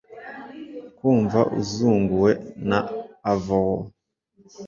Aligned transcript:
Kumva 0.97 1.39
usuzuguwe 1.59 2.31
na 2.69 2.79
avowal 3.31 3.79